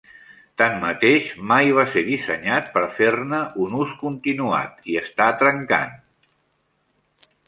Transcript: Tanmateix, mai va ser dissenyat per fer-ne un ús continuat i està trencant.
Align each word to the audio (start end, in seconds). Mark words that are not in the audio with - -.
Tanmateix, 0.59 1.25
mai 1.49 1.67
va 1.79 1.83
ser 1.91 2.01
dissenyat 2.07 2.71
per 2.77 2.83
fer-ne 2.95 3.41
un 3.65 3.75
ús 3.83 3.93
continuat 4.05 4.89
i 4.95 4.97
està 5.03 5.29
trencant. 5.43 5.93